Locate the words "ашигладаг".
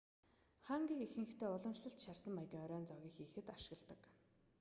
3.55-3.99